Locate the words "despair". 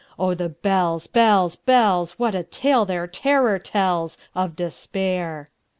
4.55-5.49